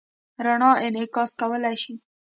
[0.45, 1.93] رڼا انعکاس کولی شي.